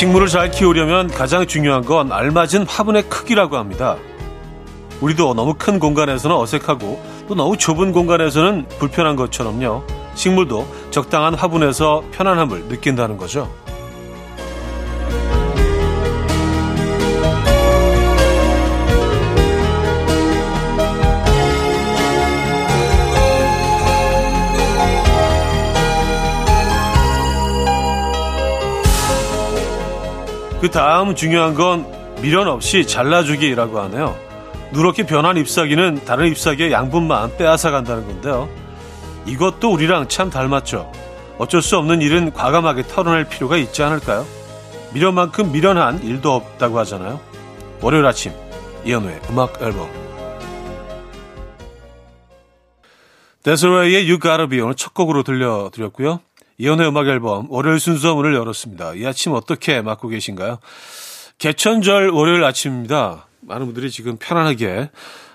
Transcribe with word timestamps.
식물을 0.00 0.28
잘 0.28 0.50
키우려면 0.50 1.08
가장 1.08 1.46
중요한 1.46 1.84
건 1.84 2.10
알맞은 2.10 2.66
화분의 2.66 3.02
크기라고 3.10 3.58
합니다. 3.58 3.98
우리도 5.02 5.34
너무 5.34 5.52
큰 5.58 5.78
공간에서는 5.78 6.34
어색하고 6.34 7.04
또 7.28 7.34
너무 7.34 7.58
좁은 7.58 7.92
공간에서는 7.92 8.66
불편한 8.78 9.14
것처럼요. 9.14 9.84
식물도 10.14 10.66
적당한 10.90 11.34
화분에서 11.34 12.02
편안함을 12.12 12.68
느낀다는 12.68 13.18
거죠. 13.18 13.52
그 30.60 30.70
다음 30.70 31.14
중요한 31.14 31.54
건 31.54 31.86
미련 32.20 32.46
없이 32.46 32.86
잘라주기라고 32.86 33.80
하네요. 33.80 34.14
누렇게 34.72 35.06
변한 35.06 35.36
잎사귀는 35.38 36.04
다른 36.04 36.28
잎사귀의 36.28 36.70
양분만 36.70 37.38
빼앗아 37.38 37.70
간다는 37.70 38.06
건데요. 38.06 38.48
이것도 39.24 39.72
우리랑 39.72 40.08
참 40.08 40.28
닮았죠. 40.28 40.92
어쩔 41.38 41.62
수 41.62 41.78
없는 41.78 42.02
일은 42.02 42.32
과감하게 42.32 42.82
털어낼 42.88 43.24
필요가 43.24 43.56
있지 43.56 43.82
않을까요? 43.82 44.26
미련만큼 44.92 45.50
미련한 45.50 46.02
일도 46.02 46.34
없다고 46.34 46.78
하잖아요. 46.80 47.20
월요일 47.80 48.04
아침 48.04 48.32
이현우의 48.84 49.20
음악 49.30 49.62
앨범 49.62 49.88
데스레이의 53.42 54.02
You 54.04 54.18
Gotta 54.20 54.48
Be 54.48 54.60
오늘 54.60 54.74
첫 54.74 54.92
곡으로 54.92 55.22
들려드렸고요. 55.22 56.20
이연의 56.60 56.88
음악 56.88 57.08
앨범 57.08 57.46
월요일 57.48 57.80
순서 57.80 58.14
문을 58.14 58.34
열었습니다. 58.34 58.92
이 58.94 59.06
아침 59.06 59.32
어떻게 59.32 59.80
맞고 59.80 60.08
계신가요? 60.08 60.58
개천절 61.38 62.10
월요일 62.10 62.44
아침입니다. 62.44 63.26
많은 63.40 63.64
분들이 63.64 63.90
지금 63.90 64.18
편안하게 64.18 64.90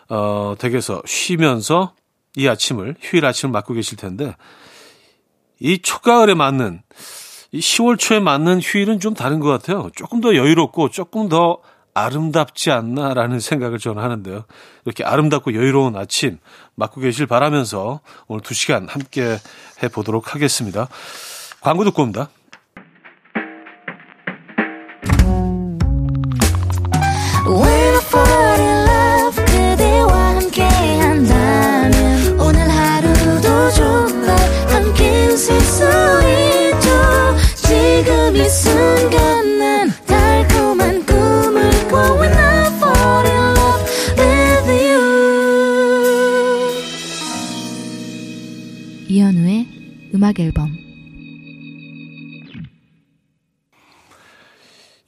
어, 0.10 0.54
댁에서 0.60 1.02
쉬면서 1.08 1.94
이 2.36 2.48
아침을 2.48 2.96
휴일 3.02 3.26
아침을 3.26 3.52
맞고 3.52 3.74
계실 3.74 3.98
텐데 3.98 4.36
이 5.60 5.80
초가을에 5.80 6.36
맞는 6.36 6.84
이 7.54 7.60
10월 7.60 7.98
초에 7.98 8.20
맞는 8.20 8.60
휴일은 8.62 9.00
좀 9.00 9.16
다른 9.16 9.40
것 9.40 9.50
같아요. 9.50 9.90
조금 9.96 10.22
더 10.22 10.36
여유롭고 10.36 10.90
조금 10.90 11.28
더 11.28 11.58
아름답지 11.96 12.72
않나라는 12.72 13.40
생각을 13.40 13.80
저는 13.80 14.04
하는데요. 14.04 14.44
이렇게 14.84 15.04
아름답고 15.04 15.56
여유로운 15.56 15.96
아침 15.96 16.38
맞고 16.76 17.02
계실 17.02 17.26
바라면서 17.26 18.02
오늘 18.28 18.44
2시간 18.44 18.88
함께 18.90 19.38
해보도록 19.82 20.36
하겠습니다. 20.36 20.88
광고 21.62 21.84
듣고 21.86 22.04
옵니다. 22.04 22.30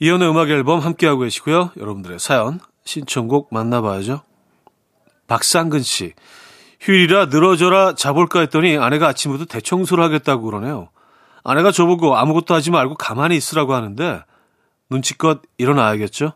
이연의 0.07 0.29
음악 0.29 0.49
앨범 0.49 0.79
함께하고 0.79 1.19
계시고요. 1.21 1.71
여러분들의 1.75 2.17
사연, 2.17 2.61
신청곡 2.85 3.49
만나봐야죠. 3.51 4.21
박상근 5.27 5.81
씨. 5.81 6.13
휴일이라 6.79 7.25
늘어져라 7.25 7.93
자볼까 7.93 8.39
했더니 8.39 8.77
아내가 8.77 9.09
아침부터 9.09 9.43
대청소를 9.45 10.01
하겠다고 10.01 10.43
그러네요. 10.43 10.87
아내가 11.43 11.71
저보고 11.71 12.15
아무것도 12.15 12.53
하지 12.53 12.71
말고 12.71 12.95
가만히 12.95 13.35
있으라고 13.35 13.73
하는데 13.73 14.21
눈치껏 14.89 15.41
일어나야겠죠? 15.57 16.31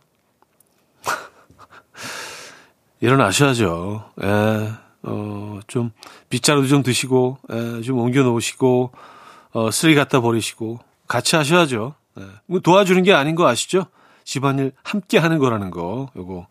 일어나셔야죠. 3.00 4.12
예. 4.22 4.72
어, 5.04 5.60
좀 5.68 5.92
빗자루도 6.30 6.68
좀 6.68 6.84
드시고, 6.84 7.38
에, 7.50 7.82
좀 7.82 8.00
옮겨 8.00 8.22
놓으시고, 8.22 8.92
어, 9.54 9.72
쓰레기 9.72 9.98
갖다 9.98 10.20
버리시고, 10.20 10.80
같이 11.08 11.38
하셔야죠. 11.38 11.96
에, 12.18 12.22
뭐 12.46 12.60
도와주는 12.60 13.02
게 13.04 13.14
아닌 13.14 13.36
거 13.36 13.48
아시죠? 13.48 13.86
집안일 14.24 14.72
함께 14.84 15.18
하는 15.18 15.40
거라는 15.40 15.72
거, 15.72 16.10
요거, 16.16 16.48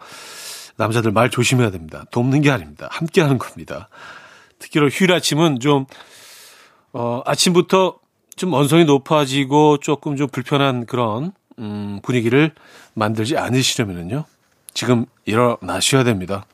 남자들 0.77 1.13
말 1.13 1.31
조심해야 1.31 1.71
됩니다. 1.71 2.05
돕는 2.11 2.43
게 2.43 2.51
아닙니다. 2.51 2.89
함께 2.91 3.21
하는 3.21 3.39
겁니다. 3.39 3.89
특히로 4.59 4.89
휴일 4.89 5.13
아침은 5.13 5.61
좀, 5.61 5.87
어, 6.93 7.23
아침부터 7.25 7.99
좀 8.37 8.53
언성이 8.55 8.85
높아지고 8.85 9.79
조금 9.79 10.17
좀 10.17 10.29
불편한 10.29 10.87
그런, 10.87 11.33
음, 11.59 12.01
분위기를 12.03 12.53
만들지 12.95 13.37
않으시려면요. 13.37 14.25
지금 14.73 15.07
일어나셔야 15.25 16.05
됩니다. 16.05 16.47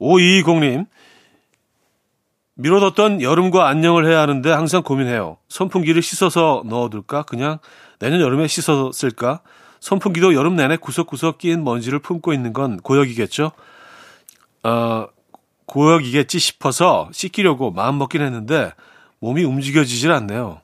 5220님, 0.00 0.86
미뤄뒀던 2.56 3.20
여름과 3.20 3.66
안녕을 3.68 4.06
해야 4.06 4.20
하는데 4.20 4.48
항상 4.50 4.82
고민해요. 4.82 5.38
선풍기를 5.48 6.02
씻어서 6.02 6.62
넣어둘까? 6.66 7.24
그냥 7.24 7.58
내년 7.98 8.20
여름에 8.20 8.46
씻어 8.46 8.92
쓸까? 8.92 9.40
선풍기도 9.80 10.34
여름 10.34 10.56
내내 10.56 10.76
구석구석 10.76 11.38
끼인 11.38 11.64
먼지를 11.64 11.98
품고 11.98 12.32
있는 12.32 12.52
건 12.52 12.78
고역이겠죠? 12.78 13.52
어, 14.62 15.06
고역이겠지 15.66 16.38
싶어서 16.38 17.08
씻기려고 17.12 17.70
마음 17.70 17.98
먹긴 17.98 18.22
했는데 18.22 18.72
몸이 19.18 19.42
움직여지질 19.42 20.12
않네요. 20.12 20.60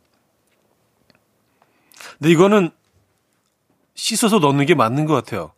근데 2.18 2.30
이거는 2.30 2.70
씻어서 3.94 4.38
넣는 4.38 4.64
게 4.66 4.74
맞는 4.74 5.06
것 5.06 5.14
같아요. 5.14 5.52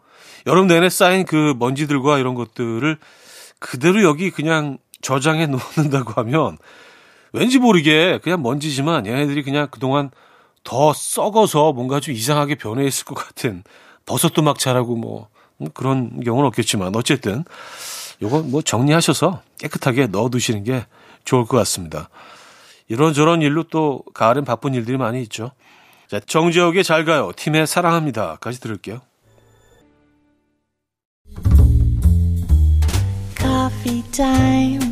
여름 0.47 0.67
내내 0.67 0.89
쌓인 0.89 1.27
그 1.27 1.55
먼지들과 1.59 2.19
이런 2.19 2.35
것들을 2.35 2.99
그대로 3.59 4.03
여기 4.03 4.31
그냥 4.31 4.79
저장해 5.03 5.47
놓는다고 5.47 6.13
하면 6.23 6.59
왠지 7.33 7.59
모르게 7.59 8.19
그냥 8.23 8.43
먼지지만 8.43 9.07
얘네들이 9.07 9.43
그냥 9.43 9.69
그동안 9.71 10.11
더 10.65 10.93
썩어서 10.95 11.73
뭔가 11.73 12.01
좀 12.01 12.15
이상하게 12.15 12.55
변해 12.55 12.85
있을 12.87 13.05
것 13.05 13.15
같은 13.15 13.65
버섯도 14.07 14.43
막 14.43 14.59
자라고 14.59 14.97
뭐 14.97 15.29
그런 15.75 16.21
경우는 16.21 16.47
없겠지만 16.49 16.95
어쨌든 16.97 17.45
요거 18.23 18.43
뭐 18.43 18.63
정리하셔서 18.63 19.43
깨끗하게 19.59 20.07
넣어 20.07 20.29
두시는 20.29 20.65
게 20.65 20.87
좋을 21.25 21.45
것 21.45 21.57
같습니다. 21.59 22.09
이런저런 22.89 23.43
일로 23.43 23.65
또 23.65 24.03
가을엔 24.15 24.45
바쁜 24.45 24.75
일들이 24.75 24.97
많이 24.97 25.23
있죠. 25.23 25.53
자, 26.09 26.21
정지혁의 26.21 26.85
잘 26.85 27.05
가요. 27.05 27.33
팀의 27.35 27.67
사랑합니다 27.67 28.37
까지 28.37 28.61
들을게요. 28.61 29.01
coffee 33.43 34.03
time. 34.13 34.92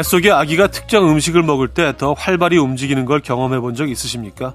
뱃속에 0.00 0.30
아기가 0.30 0.68
특정 0.68 1.10
음식을 1.10 1.42
먹을 1.42 1.68
때 1.68 1.92
더 1.92 2.14
활발히 2.14 2.56
움직이는 2.56 3.04
걸 3.04 3.20
경험해 3.20 3.60
본 3.60 3.74
적 3.74 3.90
있으십니까? 3.90 4.54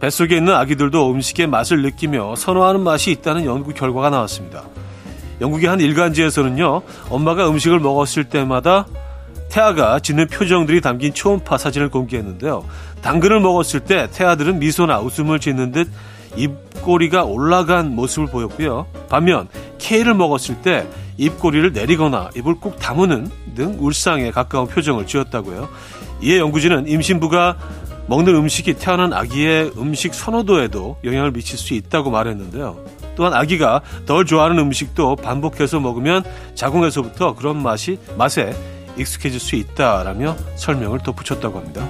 뱃속에 0.00 0.36
있는 0.38 0.54
아기들도 0.54 1.10
음식의 1.10 1.48
맛을 1.48 1.82
느끼며 1.82 2.34
선호하는 2.36 2.80
맛이 2.80 3.10
있다는 3.10 3.44
연구 3.44 3.74
결과가 3.74 4.08
나왔습니다. 4.08 4.62
영국의 5.42 5.68
한 5.68 5.80
일간지에서는요, 5.80 6.80
엄마가 7.10 7.46
음식을 7.50 7.78
먹었을 7.78 8.24
때마다 8.24 8.86
태아가 9.50 9.98
짓는 10.00 10.28
표정들이 10.28 10.80
담긴 10.80 11.12
초음파 11.12 11.58
사진을 11.58 11.90
공개했는데요. 11.90 12.64
당근을 13.02 13.40
먹었을 13.40 13.80
때 13.80 14.08
태아들은 14.10 14.58
미소나 14.60 15.00
웃음을 15.00 15.40
짓는 15.40 15.72
듯 15.72 15.90
입꼬리가 16.36 17.24
올라간 17.24 17.94
모습을 17.94 18.28
보였고요. 18.28 18.86
반면 19.10 19.48
케이를 19.78 20.14
먹었을 20.14 20.62
때 20.62 20.86
입꼬리를 21.16 21.72
내리거나 21.72 22.30
입을 22.36 22.56
꾹 22.60 22.78
다무는 22.78 23.30
등 23.54 23.76
울상에 23.78 24.30
가까운 24.30 24.66
표정을 24.66 25.06
지었다고요. 25.06 25.68
이에 26.22 26.38
연구진은 26.38 26.88
임신부가 26.88 27.56
먹는 28.08 28.34
음식이 28.34 28.74
태어난 28.74 29.12
아기의 29.12 29.72
음식 29.76 30.14
선호도에도 30.14 30.98
영향을 31.04 31.32
미칠 31.32 31.58
수 31.58 31.74
있다고 31.74 32.10
말했는데요. 32.10 32.78
또한 33.16 33.34
아기가 33.34 33.80
덜 34.04 34.24
좋아하는 34.24 34.58
음식도 34.58 35.16
반복해서 35.16 35.80
먹으면 35.80 36.22
자궁에서부터 36.54 37.34
그런 37.34 37.62
맛이 37.62 37.98
맛에 38.16 38.54
익숙해질 38.96 39.40
수 39.40 39.56
있다라며 39.56 40.36
설명을 40.56 41.00
덧붙였다고 41.00 41.58
합니다. 41.58 41.86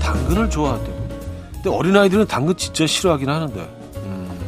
당근을 0.00 0.50
좋아한대요. 0.50 1.03
근데 1.64 1.78
어린아이들은 1.78 2.26
당근 2.26 2.54
진짜 2.58 2.86
싫어하긴 2.86 3.30
하는데. 3.30 3.60
음, 3.96 4.38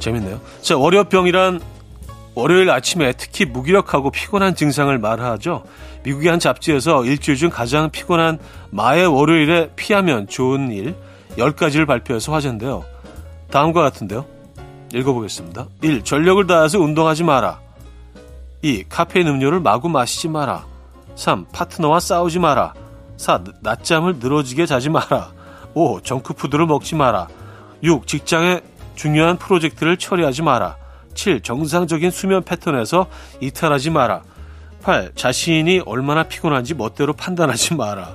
재밌네요. 0.00 0.40
자, 0.60 0.76
월요병이란 0.76 1.60
월요일 2.34 2.68
아침에 2.70 3.12
특히 3.12 3.44
무기력하고 3.44 4.10
피곤한 4.10 4.56
증상을 4.56 4.96
말하죠. 4.98 5.62
미국의 6.02 6.30
한 6.30 6.40
잡지에서 6.40 7.04
일주일 7.04 7.36
중 7.36 7.50
가장 7.50 7.90
피곤한 7.90 8.40
마의 8.70 9.06
월요일에 9.06 9.70
피하면 9.76 10.26
좋은 10.26 10.72
일 10.72 10.96
10가지를 11.36 11.86
발표해서 11.86 12.32
화제인데요. 12.32 12.84
다음과 13.52 13.80
같은데요. 13.80 14.24
읽어보겠습니다. 14.92 15.68
1. 15.82 16.02
전력을 16.02 16.44
다해서 16.48 16.80
운동하지 16.80 17.22
마라. 17.22 17.60
2. 18.62 18.84
카페인 18.88 19.28
음료를 19.28 19.60
마구 19.60 19.88
마시지 19.88 20.26
마라. 20.26 20.66
3. 21.14 21.46
파트너와 21.52 22.00
싸우지 22.00 22.40
마라. 22.40 22.74
4. 23.16 23.44
낮잠을 23.60 24.16
늘어지게 24.18 24.66
자지 24.66 24.88
마라. 24.88 25.37
5. 25.74 26.00
정크푸드를 26.02 26.66
먹지 26.66 26.94
마라. 26.94 27.28
6. 27.82 28.06
직장에 28.06 28.60
중요한 28.94 29.38
프로젝트를 29.38 29.96
처리하지 29.96 30.42
마라. 30.42 30.76
7. 31.14 31.42
정상적인 31.42 32.10
수면 32.10 32.42
패턴에서 32.42 33.06
이탈하지 33.40 33.90
마라. 33.90 34.22
8. 34.82 35.12
자신이 35.14 35.82
얼마나 35.86 36.22
피곤한지 36.24 36.74
멋대로 36.74 37.12
판단하지 37.12 37.74
마라. 37.74 38.14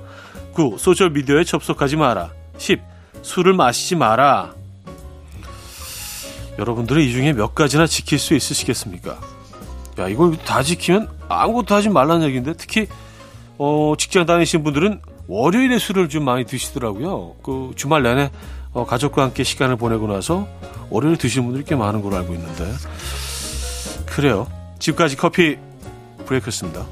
9. 0.54 0.78
소셜미디어에 0.78 1.44
접속하지 1.44 1.96
마라. 1.96 2.32
10. 2.58 2.82
술을 3.22 3.54
마시지 3.54 3.96
마라. 3.96 4.54
여러분들은 6.60 7.02
이 7.02 7.12
중에 7.12 7.34
몇 7.34 7.56
가지나 7.56 7.88
지킬 7.88 8.20
수 8.20 8.36
있으시겠습니까? 8.36 9.20
야, 10.00 10.08
이걸 10.08 10.38
다 10.38 10.62
지키면 10.64 11.10
아무것도 11.28 11.76
하지 11.76 11.90
말라는 11.90 12.28
얘기인데 12.28 12.54
특히 12.54 12.88
어, 13.58 13.94
직장 13.98 14.26
다니시는 14.26 14.64
분들은 14.64 15.02
월요일에 15.28 15.80
술을 15.80 16.10
좀 16.10 16.26
많이 16.26 16.46
드시더라고요. 16.46 17.36
그 17.44 17.72
주말 17.76 18.04
내내 18.04 18.32
어, 18.74 18.86
가족과 18.86 19.24
함께 19.24 19.44
시간을 19.44 19.78
보내고 19.78 20.08
나서 20.08 20.48
월요일에 20.90 21.18
드시는 21.18 21.46
분들이 21.46 21.66
꽤 21.66 21.76
많은 21.76 22.02
걸로 22.02 22.18
알고 22.18 22.34
있는데 22.34 22.72
그래요. 24.06 24.48
지금까지 24.80 25.16
커피 25.16 25.58
브레이크였습니다. 26.26 26.86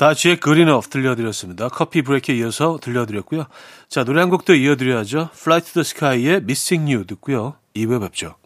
다지의 0.00 0.40
그린 0.40 0.68
오프 0.70 0.88
들려드렸습니다. 0.88 1.68
커피 1.68 2.00
브레이크에 2.00 2.34
이어서 2.36 2.78
들려드렸고요. 2.80 3.44
자, 3.90 4.02
노래 4.02 4.20
한 4.20 4.30
곡도 4.30 4.54
이어드려야죠. 4.54 5.28
Fly 5.34 5.60
to 5.60 5.72
the 5.74 5.80
Sky의 5.82 6.36
Missing 6.36 6.90
You 6.90 7.06
듣고요. 7.06 7.56
2부에 7.76 8.00
뵙죠. 8.00 8.36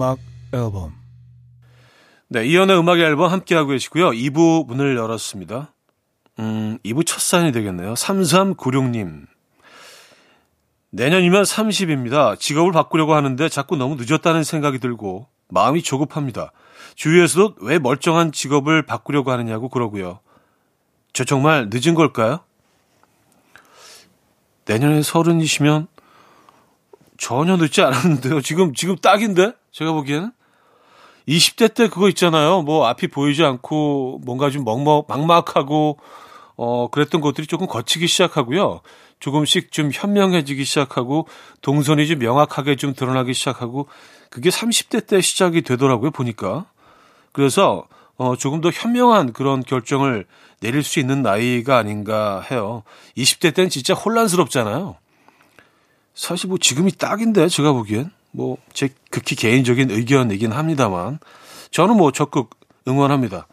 음악 0.00 0.18
앨범. 0.54 0.94
네, 2.28 2.46
이현우의 2.46 2.80
음악 2.80 2.98
앨범 3.00 3.30
함께하고 3.30 3.68
계시고요. 3.68 4.12
2부 4.12 4.66
문을 4.66 4.96
열었습니다. 4.96 5.74
음, 6.38 6.78
2부 6.86 7.04
첫 7.04 7.20
사연이 7.20 7.52
되겠네요. 7.52 7.92
3396님. 7.92 9.26
내년이면 10.88 11.42
30입니다. 11.42 12.38
직업을 12.38 12.72
바꾸려고 12.72 13.14
하는데 13.14 13.46
자꾸 13.50 13.76
너무 13.76 13.96
늦었다는 13.96 14.42
생각이 14.42 14.78
들고 14.78 15.26
마음이 15.48 15.82
조급합니다. 15.82 16.52
주위에서도 16.94 17.56
왜 17.60 17.78
멀쩡한 17.78 18.32
직업을 18.32 18.86
바꾸려고 18.86 19.30
하느냐고 19.32 19.68
그러고요. 19.68 20.20
저 21.12 21.24
정말 21.24 21.68
늦은 21.70 21.94
걸까요? 21.94 22.40
내년에 24.64 25.02
서른이시면 25.02 25.88
전혀 27.18 27.58
늦지 27.58 27.82
않았는데요. 27.82 28.40
지금, 28.40 28.72
지금 28.72 28.96
딱인데? 28.96 29.59
제가 29.72 29.92
보기에는. 29.92 30.32
20대 31.28 31.74
때 31.74 31.88
그거 31.88 32.08
있잖아요. 32.08 32.62
뭐 32.62 32.86
앞이 32.86 33.08
보이지 33.08 33.44
않고 33.44 34.20
뭔가 34.24 34.50
좀 34.50 34.64
먹먹, 34.64 35.06
막막하고, 35.08 35.98
어, 36.56 36.88
그랬던 36.88 37.20
것들이 37.20 37.46
조금 37.46 37.66
거치기 37.66 38.06
시작하고요. 38.06 38.80
조금씩 39.20 39.70
좀 39.70 39.90
현명해지기 39.92 40.64
시작하고, 40.64 41.28
동선이 41.60 42.06
좀 42.06 42.18
명확하게 42.18 42.76
좀 42.76 42.94
드러나기 42.94 43.34
시작하고, 43.34 43.86
그게 44.28 44.50
30대 44.50 45.06
때 45.06 45.20
시작이 45.20 45.62
되더라고요. 45.62 46.10
보니까. 46.10 46.66
그래서, 47.32 47.86
어, 48.16 48.36
조금 48.36 48.60
더 48.60 48.70
현명한 48.70 49.32
그런 49.32 49.62
결정을 49.62 50.26
내릴 50.60 50.82
수 50.82 51.00
있는 51.00 51.22
나이가 51.22 51.78
아닌가 51.78 52.42
해요. 52.50 52.82
20대 53.16 53.54
때는 53.54 53.70
진짜 53.70 53.94
혼란스럽잖아요. 53.94 54.96
사실 56.14 56.48
뭐 56.48 56.58
지금이 56.58 56.92
딱인데 56.92 57.48
제가 57.48 57.72
보기엔 57.72 58.10
뭐 58.32 58.56
제 58.72 58.88
극히 59.10 59.34
개인적인 59.36 59.90
의견이긴 59.90 60.52
합니다만 60.52 61.18
저는 61.70 61.96
뭐 61.96 62.12
적극 62.12 62.50
응원합니다. 62.88 63.46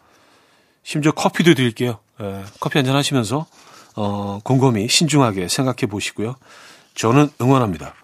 심지어 0.82 1.12
커피도 1.12 1.54
드릴게요. 1.54 1.98
예, 2.20 2.44
커피 2.60 2.78
한 2.78 2.84
잔 2.86 2.96
하시면서 2.96 3.46
어, 3.96 4.38
곰곰이 4.44 4.88
신중하게 4.88 5.48
생각해 5.48 5.86
보시고요. 5.90 6.36
저는 6.94 7.30
응원합니다. 7.40 7.94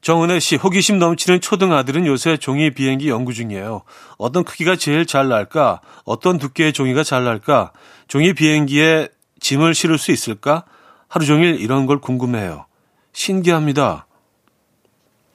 정은혜 0.00 0.38
씨, 0.38 0.56
호기심 0.56 0.98
넘치는 0.98 1.40
초등 1.40 1.72
아들은 1.72 2.06
요새 2.06 2.36
종이 2.36 2.70
비행기 2.70 3.08
연구 3.08 3.32
중이에요. 3.32 3.82
어떤 4.18 4.44
크기가 4.44 4.76
제일 4.76 5.06
잘 5.06 5.28
날까? 5.28 5.80
어떤 6.04 6.38
두께의 6.38 6.74
종이가 6.74 7.04
잘 7.04 7.24
날까? 7.24 7.72
종이 8.06 8.34
비행기에 8.34 9.08
짐을 9.40 9.74
실을 9.74 9.96
수 9.96 10.12
있을까? 10.12 10.64
하루 11.08 11.24
종일 11.24 11.58
이런 11.58 11.86
걸 11.86 12.00
궁금해해요. 12.00 12.66
신기합니다. 13.14 14.06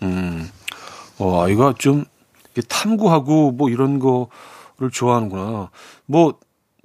음, 0.04 0.50
어, 1.18 1.44
아이가 1.44 1.74
좀 1.78 2.06
탐구하고 2.68 3.52
뭐 3.52 3.70
이런 3.70 4.00
거를 4.00 4.92
좋아하는구나. 4.92 5.70
뭐 6.06 6.40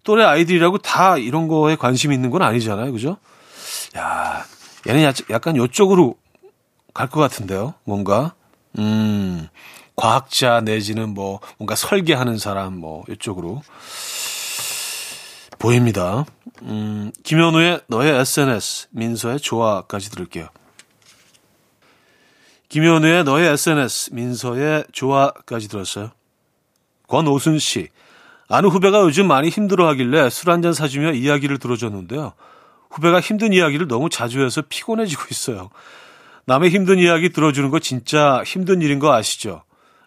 또래 0.04 0.24
아이들이라고 0.24 0.78
다 0.78 1.16
이런 1.16 1.48
거에 1.48 1.76
관심이 1.76 2.14
있는 2.14 2.30
건 2.30 2.42
아니잖아요. 2.42 2.92
그죠? 2.92 3.16
야, 3.96 4.44
얘는 4.86 5.12
약간 5.30 5.56
요쪽으로 5.56 6.16
갈 6.92 7.08
것 7.08 7.20
같은데요. 7.20 7.74
뭔가. 7.84 8.34
음, 8.78 9.48
과학자 9.96 10.60
내지는 10.60 11.10
뭐 11.14 11.40
뭔가 11.58 11.74
설계하는 11.76 12.38
사람 12.38 12.76
뭐 12.78 13.04
이쪽으로. 13.08 13.62
보입니다. 15.58 16.24
음, 16.62 17.10
김현우의 17.22 17.80
너의 17.86 18.20
SNS, 18.20 18.88
민서의 18.90 19.40
좋아까지 19.40 20.10
들을게요. 20.10 20.48
김현우의 22.74 23.22
너의 23.22 23.52
SNS, 23.52 24.14
민서의 24.14 24.86
좋아까지 24.90 25.68
들었어요. 25.68 26.10
권오순 27.06 27.60
씨. 27.60 27.88
아는 28.48 28.68
후배가 28.68 29.02
요즘 29.02 29.28
많이 29.28 29.48
힘들어 29.48 29.86
하길래 29.90 30.28
술 30.28 30.50
한잔 30.50 30.72
사주며 30.72 31.12
이야기를 31.12 31.60
들어줬는데요. 31.60 32.32
후배가 32.90 33.20
힘든 33.20 33.52
이야기를 33.52 33.86
너무 33.86 34.10
자주 34.10 34.44
해서 34.44 34.60
피곤해지고 34.68 35.22
있어요. 35.30 35.70
남의 36.46 36.70
힘든 36.70 36.98
이야기 36.98 37.30
들어주는 37.30 37.70
거 37.70 37.78
진짜 37.78 38.42
힘든 38.44 38.82
일인 38.82 38.98
거 38.98 39.14
아시죠? 39.14 39.62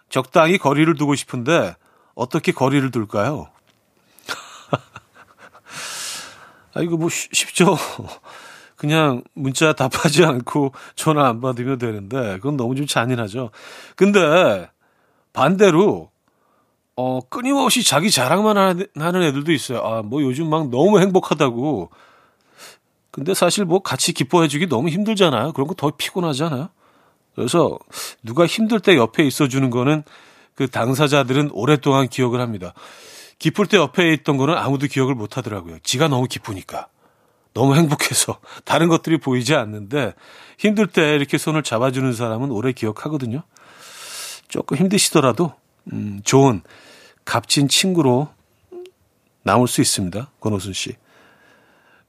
적당히 0.09 0.57
거리를 0.57 0.93
두고 0.95 1.15
싶은데 1.15 1.73
어떻게 2.15 2.51
거리를 2.51 2.91
둘까요? 2.91 3.47
아, 6.75 6.81
이거 6.81 6.97
뭐 6.97 7.07
쉽죠. 7.09 7.77
그냥 8.77 9.23
문자 9.33 9.73
답하지 9.73 10.23
않고 10.23 10.71
전화 10.95 11.27
안 11.27 11.41
받으면 11.41 11.79
되는데 11.79 12.37
그건 12.37 12.55
너무 12.55 12.75
좀 12.75 12.85
잔인하죠. 12.85 13.49
근데 13.95 14.69
반대로 15.33 16.11
어 16.95 17.19
끊임없이 17.29 17.83
자기 17.83 18.09
자랑만 18.09 18.57
하는 18.95 19.23
애들도 19.23 19.51
있어요. 19.51 19.79
아, 19.79 20.01
뭐 20.03 20.21
요즘 20.21 20.49
막 20.49 20.69
너무 20.69 20.99
행복하다고. 20.99 21.89
근데 23.11 23.33
사실 23.33 23.65
뭐 23.65 23.79
같이 23.79 24.13
기뻐해 24.13 24.47
주기 24.47 24.67
너무 24.67 24.89
힘들잖아요. 24.89 25.53
그런 25.53 25.67
거 25.67 25.73
더 25.75 25.91
피곤하잖아요. 25.95 26.69
그래서 27.35 27.77
누가 28.23 28.45
힘들 28.47 28.79
때 28.79 28.95
옆에 28.95 29.23
있어 29.25 29.47
주는 29.47 29.69
거는 29.69 30.03
그 30.55 30.67
당사자들은 30.67 31.51
오랫동안 31.53 32.07
기억을 32.07 32.41
합니다. 32.41 32.73
기쁠 33.39 33.67
때 33.67 33.77
옆에 33.77 34.11
있던 34.13 34.37
거는 34.37 34.55
아무도 34.55 34.87
기억을 34.87 35.13
못 35.15 35.37
하더라고요. 35.37 35.77
지가 35.83 36.07
너무 36.07 36.27
기쁘니까. 36.27 36.87
너무 37.57 37.75
행복해서 37.75 38.37
다른 38.65 38.87
것들이 38.87 39.17
보이지 39.17 39.55
않는데 39.55 40.13
힘들 40.59 40.85
때 40.85 41.15
이렇게 41.15 41.39
손을 41.39 41.63
잡아주는 41.63 42.13
사람은 42.13 42.51
오래 42.51 42.71
기억하거든요. 42.71 43.41
조금 44.47 44.77
힘드시더라도 44.77 45.53
음, 45.91 46.21
좋은 46.23 46.61
값진 47.25 47.67
친구로 47.67 48.29
남을 49.41 49.67
수 49.67 49.81
있습니다. 49.81 50.29
권호순 50.39 50.73
씨. 50.73 50.95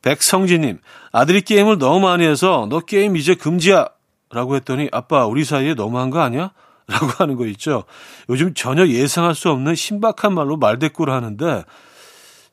백성진님, 0.02 0.80
아들이 1.12 1.40
게임을 1.40 1.78
너무 1.78 2.00
많이 2.00 2.26
해서 2.26 2.66
너 2.68 2.80
게임 2.80 3.16
이제 3.16 3.34
금지야! 3.34 3.88
라고 4.30 4.54
했더니 4.54 4.88
아빠, 4.92 5.26
우리 5.26 5.44
사이에 5.44 5.72
너무한 5.74 6.10
거 6.10 6.20
아니야? 6.20 6.52
라고 6.86 7.06
하는 7.06 7.36
거 7.36 7.46
있죠. 7.46 7.84
요즘 8.28 8.52
전혀 8.54 8.86
예상할 8.86 9.34
수 9.34 9.50
없는 9.50 9.74
신박한 9.74 10.34
말로 10.34 10.56
말대꾸를 10.58 11.12
하는데, 11.12 11.64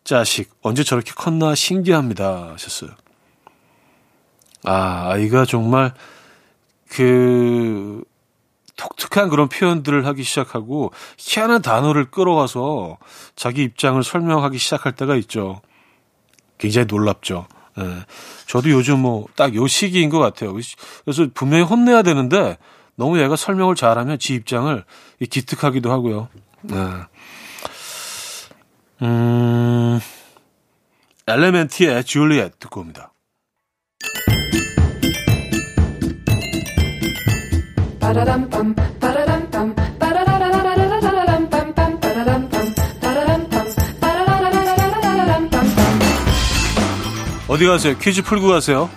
자식, 0.06 0.52
언제 0.62 0.84
저렇게 0.84 1.12
컸나 1.14 1.56
신기합니다. 1.56 2.52
하셨어요. 2.54 2.92
아, 4.64 5.10
아이가 5.12 5.46
정말 5.46 5.94
그, 6.90 8.04
독특한 8.78 9.30
그런 9.30 9.50
표현들을 9.50 10.06
하기 10.06 10.24
시작하고 10.24 10.92
희한한 11.18 11.62
단어를 11.62 12.12
끌어와서 12.12 12.98
자기 13.36 13.64
입장을 13.64 14.02
설명하기 14.04 14.58
시작할 14.58 14.92
때가 14.94 15.16
있죠. 15.18 15.62
굉장히 16.58 16.86
놀랍죠. 16.88 17.48
예. 17.80 18.06
저도 18.48 18.70
요즘 18.70 19.00
뭐 19.00 19.28
딱 19.36 19.56
요 19.56 19.66
시기인 19.68 20.10
것 20.10 20.20
같아요. 20.20 20.54
그래서 21.04 21.28
분명히 21.34 21.64
혼내야 21.64 22.02
되는데 22.04 22.58
너무 22.96 23.20
얘가 23.20 23.36
설명을 23.36 23.76
잘하면 23.76 24.20
지 24.20 24.34
입장을 24.36 24.84
기특하기도 25.30 25.92
하고요. 25.92 26.28
예. 26.72 26.76
음, 29.02 30.00
엘레멘티의 31.28 32.04
줄리엣 32.04 32.60
듣고 32.60 32.82
옵니다. 32.82 33.12
어디 47.48 47.66
가세요? 47.66 47.98
퀴즈 47.98 48.22
풀고 48.22 48.48
가세요. 48.48 48.90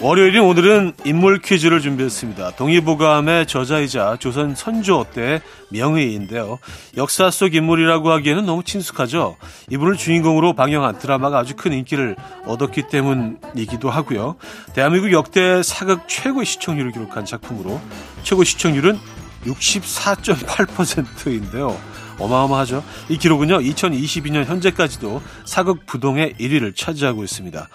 월요일인 0.00 0.42
오늘은 0.42 0.92
인물 1.04 1.40
퀴즈를 1.40 1.80
준비했습니다. 1.80 2.52
동의보감의 2.52 3.48
저자이자 3.48 4.16
조선 4.20 4.54
선조 4.54 5.04
때 5.12 5.42
명의인데요. 5.70 6.60
역사 6.96 7.32
속 7.32 7.56
인물이라고 7.56 8.12
하기에는 8.12 8.46
너무 8.46 8.62
친숙하죠. 8.62 9.36
이분을 9.70 9.96
주인공으로 9.96 10.52
방영한 10.52 11.00
드라마가 11.00 11.38
아주 11.38 11.56
큰 11.56 11.72
인기를 11.72 12.14
얻었기 12.46 12.84
때문이기도 12.90 13.90
하고요. 13.90 14.36
대한민국 14.72 15.10
역대 15.10 15.64
사극 15.64 16.06
최고 16.06 16.44
시청률을 16.44 16.92
기록한 16.92 17.24
작품으로 17.24 17.80
최고 18.22 18.44
시청률은 18.44 19.00
64.8%인데요. 19.46 21.76
어마어마하죠. 22.20 22.84
이 23.08 23.18
기록은요, 23.18 23.58
2022년 23.58 24.44
현재까지도 24.44 25.20
사극 25.44 25.86
부동의 25.86 26.34
1위를 26.38 26.76
차지하고 26.76 27.24
있습니다. 27.24 27.68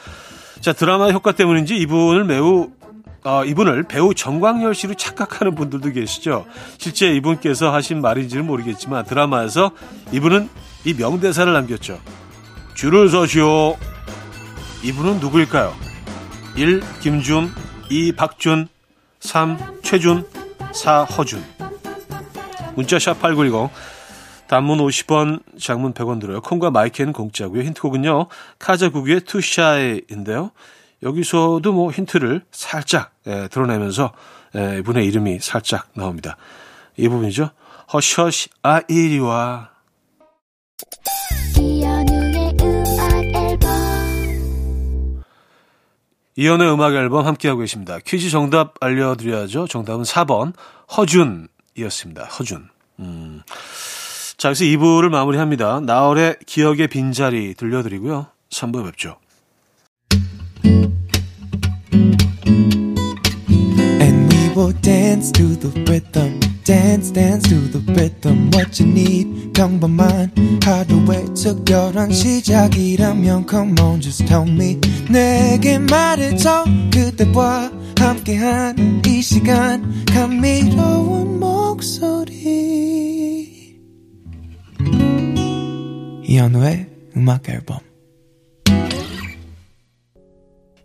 자, 0.63 0.72
드라마 0.72 1.12
효과 1.12 1.34
때문인지 1.34 1.75
이분을 1.75 2.24
매우 2.24 2.70
어, 3.25 3.43
이분을 3.43 3.84
배우 3.84 4.13
정광열 4.13 4.74
씨로 4.74 4.93
착각하는 4.93 5.55
분들도 5.55 5.91
계시죠. 5.91 6.46
실제 6.77 7.13
이분께서 7.15 7.74
하신 7.74 8.01
말인지는 8.01 8.46
모르겠지만 8.46 9.03
드라마에서 9.03 9.72
이분은 10.13 10.48
이 10.86 10.93
명대사를 10.93 11.51
남겼죠. 11.51 12.00
줄을 12.75 13.10
서시오. 13.10 13.75
이분은 14.84 15.20
누구일까요? 15.20 15.74
1. 16.55 16.82
김준 17.01 17.51
2. 17.89 18.13
박준 18.13 18.70
3. 19.20 19.58
최준 19.82 20.25
4. 20.72 21.03
허준 21.03 21.43
문자 22.75 22.98
샵 23.00 23.20
8910 23.20 23.70
단문 24.53 24.77
50원, 24.77 25.41
장문 25.60 25.95
100원 25.95 26.22
들어요. 26.22 26.39
콩과 26.39 26.69
마이크는 26.69 27.12
공짜고요. 27.12 27.63
힌트곡은요. 27.63 28.27
카자구기의 28.60 29.22
투샤이인데요. 29.22 30.51
여기서도 31.01 31.74
뭐 31.74 31.89
힌트를 31.89 32.43
살짝 32.51 33.13
예, 33.25 33.48
드러내면서 33.48 34.13
예, 34.55 34.77
이분의 34.77 35.07
이름이 35.07 35.39
살짝 35.39 35.88
나옵니다. 35.95 36.38
이 36.98 37.10
부분이죠. 37.10 37.50
허셔시 37.91 38.50
아 38.62 38.81
이리 38.88 39.17
와. 39.17 39.72
이연의 46.36 46.72
음악 46.72 46.93
앨범 46.93 47.25
함께하고 47.25 47.62
계십니다. 47.62 47.98
퀴즈 48.05 48.29
정답 48.29 48.75
알려드려야죠. 48.81 49.65
정답은 49.65 50.03
4번 50.03 50.53
허준이었습니다. 50.95 52.25
허준. 52.25 52.69
음. 53.00 53.41
자, 54.43 54.50
그래서 54.50 54.65
2부를 54.65 55.07
마무리합니다. 55.07 55.79
나월의 55.79 56.35
기억의 56.45 56.89
빈자리 56.89 57.53
들려드리고요. 57.53 58.27
3부에 58.51 58.83
뵙죠. 58.88 59.15
Dance 64.81 65.31
to 65.31 65.57
the 65.57 65.71
rhythm. 65.85 66.39
dance 66.65 67.13
dance 67.13 67.50
to 67.50 67.71
the 67.71 67.81
rhythm 67.93 68.50
what 68.53 68.83
you 68.83 68.91
need 68.91 69.53
평범한 69.53 70.31
하루의 70.63 71.33
특별한 71.33 72.12
시작이라면 72.12 73.45
come 73.50 73.75
on 73.81 74.01
just 74.01 74.25
tell 74.25 74.47
me 74.47 74.77
내게 75.09 75.79
말해줘 75.79 76.65
그대와 76.91 77.71
함께한 77.97 79.01
이 79.07 79.21
시간 79.21 80.05
감미 80.05 80.71
이현우의 86.33 86.87
음악 87.15 87.47
앨범 87.47 87.77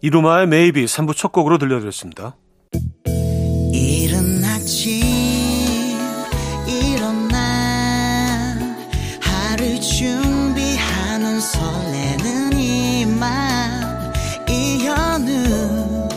이루마의 0.03 0.47
메이비 0.47 0.85
3부 0.85 1.17
첫 1.17 1.33
곡으로 1.33 1.57
들려드렸습니다. 1.57 2.37
이른 3.73 4.45
아침 4.45 5.01
일어나 6.67 8.59
하루 9.23 9.81
준비하는 9.81 11.41
설레는 11.41 12.53
이맘 12.53 14.13
이현우 14.51 16.09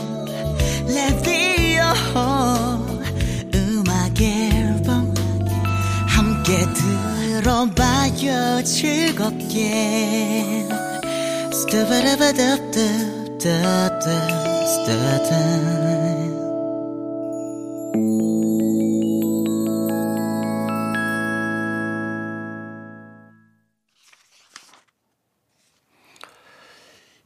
레디오 0.88 1.84
음악 3.54 4.20
앨범 4.20 5.14
함께 6.06 6.58
들어봐요 7.42 8.61
즐겁게 8.82 10.66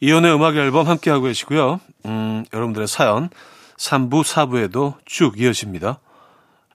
이연의 0.01 0.35
음악 0.35 0.57
앨범 0.57 0.87
함께하고 0.87 1.25
계시고요. 1.25 1.81
음, 2.05 2.45
여러분들의 2.53 2.87
사연 2.87 3.31
3부, 3.79 4.25
4부에도 4.25 4.99
쭉 5.07 5.41
이어집니다. 5.41 6.01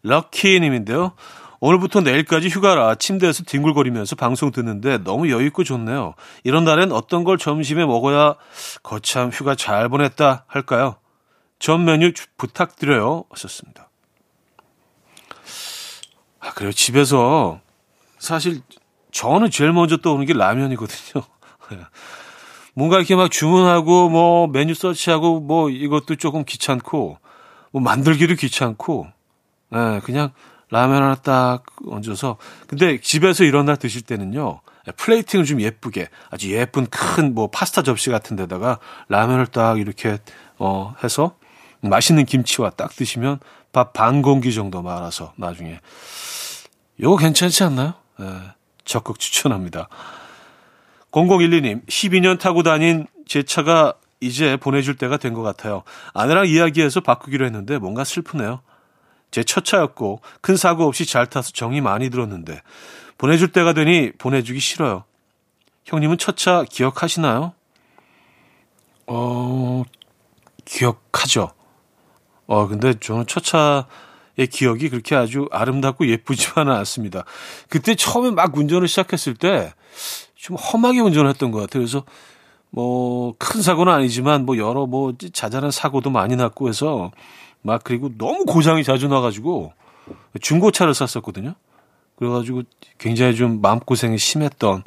럭키님인데요. 0.02 1.14
오늘부터 1.62 2.02
내일까지 2.02 2.50
휴가라 2.50 2.96
침대에서 2.96 3.44
뒹굴거리면서 3.44 4.16
방송 4.16 4.52
듣는데 4.52 4.98
너무 4.98 5.30
여유있고 5.30 5.64
좋네요. 5.64 6.16
이런 6.44 6.66
날엔 6.66 6.92
어떤 6.92 7.24
걸 7.24 7.38
점심에 7.38 7.86
먹어야 7.86 8.36
거참 8.82 9.30
휴가 9.30 9.54
잘 9.54 9.88
보냈다 9.88 10.46
할까요? 10.48 10.96
전 11.60 11.86
메뉴 11.86 12.12
부탁드려요. 12.36 13.26
하셨습니다. 13.30 13.90
아, 16.40 16.52
그래요. 16.54 16.72
집에서 16.72 17.60
사실 18.18 18.62
저는 19.12 19.52
제일 19.52 19.72
먼저 19.72 19.98
떠오르는 19.98 20.26
게 20.26 20.34
라면이거든요. 20.34 21.24
뭔가 22.74 22.98
이렇게 22.98 23.16
막 23.16 23.30
주문하고 23.30 24.10
뭐 24.10 24.48
메뉴 24.48 24.74
서치하고 24.74 25.42
뭐 25.42 25.70
이것도 25.70 26.16
조금 26.16 26.44
귀찮고 26.44 27.20
뭐 27.70 27.82
만들기도 27.84 28.34
귀찮고 28.34 29.08
예, 29.76 30.02
그냥 30.04 30.32
라면 30.72 31.04
하나 31.04 31.16
딱 31.16 31.64
얹어서. 31.88 32.38
근데 32.68 33.00
집에서 33.00 33.44
이런 33.44 33.66
날 33.66 33.78
드실 33.78 34.02
때는요. 34.02 34.62
플레이팅을 34.98 35.46
좀 35.46 35.62
예쁘게 35.62 36.10
아주 36.32 36.52
예쁜 36.52 36.88
큰 36.88 37.34
뭐 37.36 37.48
파스타 37.52 37.84
접시 37.84 38.10
같은 38.10 38.36
데다가 38.36 38.80
라면을 39.10 39.46
딱 39.48 39.80
이렇게 39.80 40.18
어 40.58 40.96
해서 41.04 41.36
맛있는 41.82 42.26
김치와 42.26 42.72
딱 42.72 42.96
드시면 42.96 43.40
밥 43.74 43.94
반 43.94 44.22
공기 44.22 44.54
정도 44.54 44.82
말아서 44.82 45.34
나중에 45.36 45.80
이거 46.98 47.16
괜찮지 47.18 47.64
않나요? 47.64 47.94
네, 48.20 48.26
적극 48.86 49.20
추천합니다. 49.20 49.88
0012님 51.12 51.86
12년 51.88 52.40
타고 52.40 52.64
다닌 52.64 53.08
제 53.28 53.44
차가 53.44 53.94
이제 54.20 54.56
보내줄 54.58 54.96
때가 54.98 55.18
된 55.18 55.34
것 55.34 55.42
같아요. 55.42 55.84
아내랑 56.14 56.48
이야기해서 56.48 57.02
바꾸기로 57.02 57.46
했는데 57.46 57.78
뭔가 57.78 58.04
슬프네요. 58.04 58.62
제 59.32 59.44
첫 59.44 59.66
차였고 59.66 60.22
큰 60.42 60.56
사고 60.58 60.86
없이 60.86 61.06
잘 61.06 61.26
타서 61.26 61.52
정이 61.52 61.82
많이 61.82 62.10
들었는데 62.10 62.62
보내줄 63.18 63.52
때가 63.52 63.74
되니 63.74 64.12
보내주기 64.18 64.60
싫어요. 64.60 65.04
형님은 65.86 66.18
첫 66.18 66.36
차 66.38 66.64
기억하시나요? 66.70 67.54
어, 69.08 69.84
기억하죠. 70.66 71.52
어, 72.48 72.68
근데 72.68 72.94
저는 73.00 73.26
첫 73.28 73.44
차의 73.44 74.48
기억이 74.50 74.90
그렇게 74.90 75.16
아주 75.16 75.48
아름답고 75.52 76.08
예쁘지만은 76.08 76.74
않습니다. 76.74 77.24
그때 77.70 77.96
처음에 77.96 78.32
막 78.32 78.56
운전을 78.56 78.88
시작했을 78.88 79.36
때 79.36 79.74
좀 80.36 80.56
험하게 80.58 81.02
운전했던 81.02 81.52
것 81.52 81.60
같아요. 81.60 81.82
그래서 81.82 82.04
뭐 82.72 83.36
큰 83.38 83.62
사고는 83.62 83.94
아니지만 83.94 84.44
뭐 84.46 84.58
여러 84.58 84.88
뭐 84.88 85.14
자잘한 85.34 85.70
사고도 85.70 86.10
많이 86.10 86.36
났고 86.36 86.68
해서 86.68 87.12
막 87.62 87.84
그리고 87.84 88.10
너무 88.18 88.46
고장이 88.46 88.84
자주 88.84 89.08
나가지고 89.08 89.74
중고차를 90.40 90.94
샀었거든요. 90.94 91.56
그래가지고 92.16 92.64
굉장히 92.98 93.36
좀 93.36 93.62
마음고생이 93.62 94.18
심했던 94.18 94.84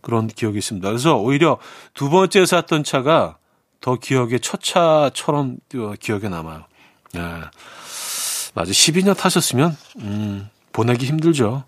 그런 0.00 0.26
기억이 0.26 0.58
있습니다. 0.58 0.88
그래서 0.88 1.16
오히려 1.16 1.58
두 1.94 2.10
번째 2.10 2.44
샀던 2.44 2.84
차가 2.84 3.36
더 3.80 3.96
기억에 3.96 4.38
첫 4.38 4.62
차처럼 4.62 5.58
기억에 6.00 6.28
남아요. 6.28 6.64
예. 7.16 7.20
맞아. 8.54 8.70
12년 8.70 9.16
타셨으면, 9.16 9.76
음, 10.00 10.48
보내기 10.72 11.06
힘들죠. 11.06 11.64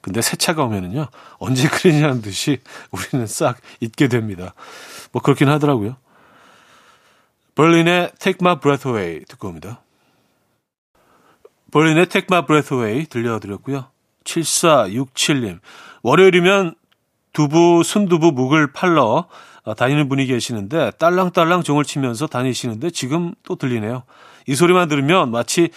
근데 0.00 0.22
새 0.22 0.36
차가 0.36 0.64
오면은요, 0.64 1.08
언제 1.38 1.68
그러냐는 1.68 2.22
듯이 2.22 2.58
우리는 2.90 3.26
싹 3.26 3.58
잊게 3.80 4.08
됩니다. 4.08 4.54
뭐 5.12 5.20
그렇긴 5.22 5.48
하더라고요. 5.48 5.96
벌린의 7.60 8.12
Take 8.18 8.38
My 8.40 8.58
Breath 8.58 8.88
Away 8.88 9.24
듣고 9.28 9.48
옵니다. 9.48 9.82
벌린의 11.70 12.06
Take 12.06 12.26
My 12.30 12.46
Breath 12.46 12.72
Away 12.74 13.04
들려드렸고요. 13.04 13.84
7467님. 14.24 15.58
월요일이면 16.02 16.74
두부, 17.34 17.82
순두부, 17.84 18.32
묵을 18.32 18.72
팔러 18.72 19.26
어, 19.64 19.74
다니는 19.74 20.08
분이 20.08 20.24
계시는데 20.24 20.92
딸랑딸랑 20.92 21.62
종을 21.62 21.84
치면서 21.84 22.26
다니시는데 22.28 22.88
지금 22.92 23.34
또 23.42 23.56
들리네요. 23.56 24.04
이 24.46 24.54
소리만 24.54 24.88
들으면 24.88 25.30
마치 25.30 25.68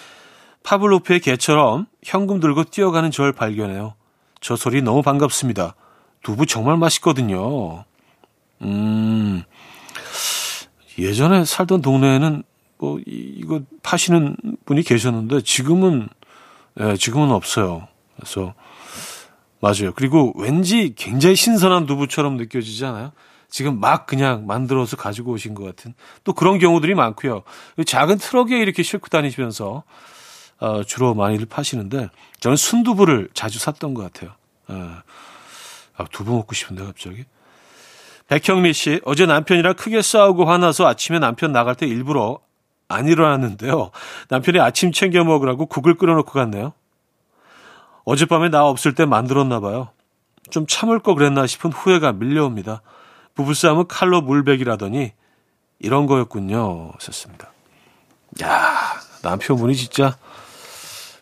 파블로프의 0.63 1.19
개처럼 1.19 1.87
현금 2.01 2.39
들고 2.39 2.63
뛰어가는 2.63 3.11
저를 3.11 3.33
발견해요. 3.33 3.95
저 4.39 4.55
소리 4.55 4.81
너무 4.81 5.01
반갑습니다. 5.01 5.75
두부 6.21 6.45
정말 6.45 6.77
맛있거든요. 6.77 7.83
음, 8.61 9.43
예전에 10.97 11.45
살던 11.45 11.81
동네에는 11.81 12.43
뭐 12.77 12.99
이거 13.05 13.61
파시는 13.81 14.35
분이 14.65 14.83
계셨는데 14.83 15.41
지금은 15.41 16.09
예, 16.79 16.97
지금은 16.97 17.31
없어요. 17.31 17.87
그래서 18.15 18.53
맞아요. 19.59 19.93
그리고 19.95 20.33
왠지 20.35 20.93
굉장히 20.95 21.35
신선한 21.35 21.85
두부처럼 21.85 22.35
느껴지지 22.35 22.85
않아요? 22.85 23.13
지금 23.49 23.79
막 23.79 24.07
그냥 24.07 24.45
만들어서 24.47 24.97
가지고 24.97 25.31
오신 25.31 25.53
것 25.53 25.63
같은 25.63 25.93
또 26.23 26.33
그런 26.33 26.59
경우들이 26.59 26.95
많고요. 26.95 27.43
작은 27.85 28.17
트럭에 28.17 28.59
이렇게 28.59 28.83
싣고 28.83 29.07
다니시면서 29.07 29.83
어, 30.59 30.83
주로 30.83 31.13
많이들 31.13 31.45
파시는데 31.45 32.09
저는 32.39 32.57
순두부를 32.57 33.29
자주 33.33 33.59
샀던 33.59 33.93
것 33.93 34.11
같아요. 34.11 34.35
어, 34.67 34.97
아, 35.95 36.05
두부 36.11 36.33
먹고 36.33 36.55
싶은데 36.55 36.83
갑자기. 36.83 37.25
백형미 38.27 38.73
씨, 38.73 39.01
어제 39.05 39.25
남편이랑 39.25 39.75
크게 39.75 40.01
싸우고 40.01 40.45
화나서 40.45 40.87
아침에 40.87 41.19
남편 41.19 41.51
나갈 41.51 41.75
때 41.75 41.85
일부러 41.85 42.39
안 42.87 43.07
일어났는데요. 43.07 43.91
남편이 44.29 44.59
아침 44.59 44.91
챙겨 44.91 45.23
먹으라고 45.23 45.65
국을 45.65 45.95
끓여놓고 45.95 46.31
갔네요. 46.31 46.73
어젯밤에 48.05 48.49
나 48.49 48.65
없을 48.65 48.95
때 48.95 49.05
만들었나 49.05 49.59
봐요. 49.59 49.89
좀 50.49 50.67
참을 50.67 50.99
거 50.99 51.15
그랬나 51.15 51.47
싶은 51.47 51.71
후회가 51.71 52.13
밀려옵니다. 52.13 52.81
부부싸움은 53.35 53.87
칼로 53.87 54.21
물백이라더니 54.21 55.13
이런 55.79 56.05
거였군요. 56.05 56.93
썼습니다. 56.99 57.51
야 58.43 58.93
남편분이 59.21 59.75
진짜 59.75 60.17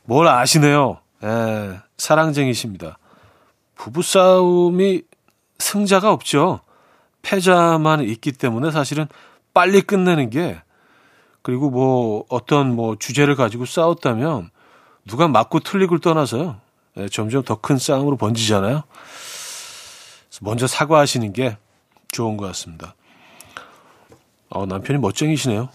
뭘 0.03 0.27
아시네요. 0.27 0.99
예, 1.23 1.79
사랑쟁이십니다. 1.97 2.97
부부싸움이 3.75 5.03
승자가 5.59 6.11
없죠. 6.11 6.61
패자만 7.21 8.01
있기 8.03 8.31
때문에 8.31 8.71
사실은 8.71 9.07
빨리 9.53 9.81
끝내는 9.81 10.29
게 10.29 10.61
그리고 11.41 11.69
뭐 11.69 12.25
어떤 12.29 12.75
뭐 12.75 12.95
주제를 12.97 13.35
가지고 13.35 13.65
싸웠다면 13.65 14.49
누가 15.05 15.27
맞고 15.27 15.61
틀리고를 15.61 15.99
떠나서요. 15.99 16.59
예, 16.97 17.07
점점 17.09 17.43
더 17.43 17.55
큰 17.55 17.77
싸움으로 17.77 18.17
번지잖아요. 18.17 18.83
먼저 20.41 20.67
사과하시는 20.67 21.33
게 21.33 21.57
좋은 22.11 22.37
것 22.37 22.45
같습니다. 22.47 22.95
어, 24.49 24.65
남편이 24.65 24.99
멋쟁이시네요. 24.99 25.69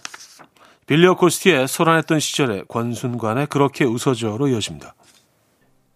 빌리어 0.85 1.15
코스티의 1.15 1.67
소란했던 1.67 2.19
시절에 2.19 2.63
권순관의 2.67 3.47
그렇게 3.47 3.83
웃어줘로 3.83 4.47
이어집니다. 4.47 4.93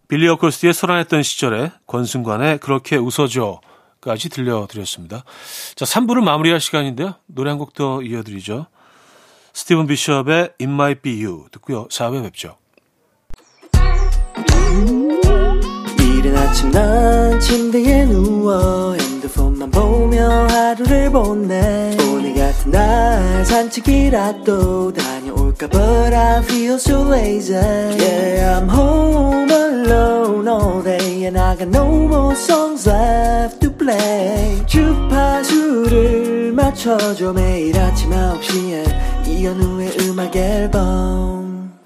빌리어 0.08 0.36
코스티의 0.36 0.74
소란했던 0.74 1.24
시절에 1.24 1.72
권순관의 1.88 2.58
그렇게 2.58 2.98
웃어줘 2.98 3.62
까지 4.02 4.30
들려드렸습니다. 4.30 5.24
자, 5.76 5.86
3부를 5.86 6.22
마무리할 6.24 6.60
시간인데요. 6.60 7.16
노래 7.28 7.50
한 7.52 7.58
곡 7.60 7.74
더 7.74 8.02
이어드리죠. 8.02 8.66
스티븐 9.54 9.86
비숍의 9.88 10.36
It 10.60 10.64
Might 10.64 11.02
Be 11.02 11.24
You 11.24 11.46
듣고요. 11.52 11.88
4부에 11.90 12.24
뵙죠. 12.24 12.58
이른 16.00 16.38
아침 16.38 16.72
난 16.72 17.40
침대에 17.40 18.06
누워 18.06 18.94
핸드폰만 18.94 19.72
보며 19.72 20.48
하루를 20.48 21.12
보내 21.12 21.96
오늘 22.12 22.34
같은 22.36 22.72
날 22.72 23.46
산책이라도 23.46 24.94
다녀올까 24.94 25.68
But 25.68 26.14
I 26.16 26.40
feel 26.44 26.76
so 26.76 27.12
lazy 27.12 27.56
Yeah 27.56 28.60
I'm 28.60 28.70
home 28.70 29.50
alone 29.52 30.48
all 30.48 30.84
day 30.84 31.26
And 31.26 31.38
I 31.40 31.56
got 31.58 31.70
no 31.70 31.86
more 32.08 32.36
songs 32.36 32.88
left 32.88 33.61
play 33.82 34.66
주파수를 34.68 36.54
맞춰줘 36.54 37.34
매일 37.34 37.76
아침 37.78 38.12
9시에 38.12 39.28
이현우의 39.28 39.98
음악 40.02 40.36
앨범 40.36 41.80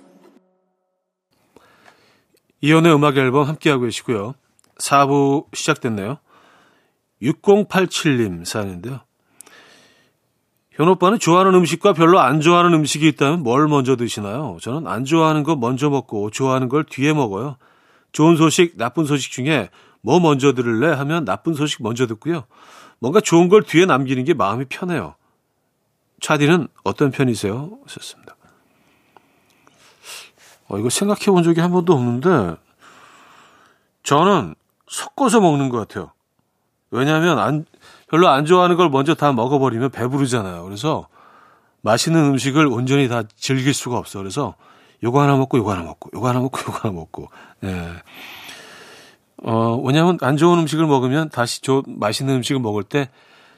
이연의 2.59 2.93
음악 2.93 3.15
앨범 3.17 3.47
함께하고 3.47 3.83
계시고요. 3.83 4.33
4부 4.79 5.45
시작됐네요. 5.53 6.17
6087님 7.21 8.43
사연인데요. 8.43 9.01
현 10.71 10.89
오빠는 10.89 11.19
좋아하는 11.19 11.53
음식과 11.53 11.93
별로 11.93 12.19
안 12.19 12.41
좋아하는 12.41 12.73
음식이 12.73 13.07
있다면 13.07 13.43
뭘 13.43 13.67
먼저 13.67 13.95
드시나요? 13.95 14.57
저는 14.61 14.87
안 14.87 15.05
좋아하는 15.05 15.43
거 15.43 15.55
먼저 15.55 15.89
먹고 15.89 16.31
좋아하는 16.31 16.67
걸 16.67 16.83
뒤에 16.83 17.13
먹어요. 17.13 17.55
좋은 18.11 18.35
소식, 18.35 18.77
나쁜 18.77 19.05
소식 19.05 19.31
중에 19.31 19.69
뭐 20.05 20.19
먼저 20.19 20.53
들을래 20.53 20.93
하면 20.93 21.25
나쁜 21.25 21.55
소식 21.55 21.81
먼저 21.81 22.05
듣고요. 22.05 22.43
뭔가 22.99 23.19
좋은 23.19 23.49
걸 23.49 23.63
뒤에 23.63 23.87
남기는 23.87 24.23
게 24.23 24.35
마음이 24.35 24.65
편해요. 24.65 25.15
차디는 26.21 26.67
어떤 26.83 27.09
편이세요? 27.09 27.79
하셨습니다. 27.83 28.35
어, 30.67 30.77
이거 30.77 30.91
생각해 30.91 31.25
본 31.25 31.41
적이 31.41 31.61
한 31.61 31.71
번도 31.71 31.93
없는데, 31.93 32.55
저는 34.03 34.53
섞어서 34.87 35.41
먹는 35.41 35.69
것 35.69 35.79
같아요. 35.79 36.11
왜냐하면 36.91 37.39
안, 37.39 37.65
별로 38.07 38.27
안 38.29 38.45
좋아하는 38.45 38.75
걸 38.75 38.89
먼저 38.89 39.15
다 39.15 39.33
먹어버리면 39.33 39.89
배부르잖아요. 39.89 40.63
그래서 40.65 41.07
맛있는 41.81 42.23
음식을 42.25 42.67
온전히 42.67 43.07
다 43.07 43.23
즐길 43.35 43.73
수가 43.73 43.97
없어. 43.97 44.19
그래서 44.19 44.55
요거 45.03 45.19
하나 45.19 45.35
먹고 45.35 45.57
요거 45.57 45.71
하나 45.71 45.81
먹고 45.81 46.11
요거 46.13 46.29
하나 46.29 46.39
먹고 46.39 46.59
요거 46.59 46.77
하나 46.77 46.93
먹고. 46.93 47.29
예. 47.63 48.03
어, 49.47 49.79
왜냐하면 49.83 50.17
안 50.21 50.37
좋은 50.37 50.57
음식을 50.59 50.87
먹으면 50.87 51.29
다시 51.29 51.61
저 51.61 51.83
맛있는 51.85 52.35
음식을 52.37 52.59
먹을 52.59 52.83
때 52.83 53.09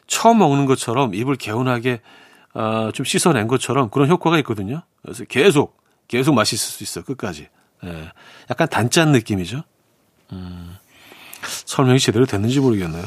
처음 0.05 0.39
먹는 0.39 0.65
것처럼 0.65 1.15
입을 1.15 1.37
개운하게 1.37 2.01
어, 2.53 2.91
좀 2.93 3.05
씻어낸 3.05 3.47
것처럼 3.47 3.89
그런 3.89 4.09
효과가 4.09 4.37
있거든요. 4.39 4.81
그래서 5.01 5.23
계속 5.23 5.77
계속 6.09 6.35
맛있을 6.35 6.57
수 6.57 6.83
있어 6.83 7.03
끝까지. 7.03 7.47
예, 7.85 8.11
약간 8.49 8.67
단짠 8.67 9.13
느낌이죠. 9.13 9.63
음, 10.33 10.75
설명이 11.65 11.99
제대로 11.99 12.25
됐는지 12.25 12.59
모르겠네요. 12.59 13.05